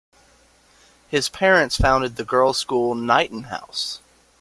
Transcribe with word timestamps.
His 1.09 1.29
parents 1.29 1.77
founded 1.77 2.15
the 2.15 2.25
girls 2.25 2.57
school 2.57 2.95
Knighton 2.95 3.43
House. 3.43 4.01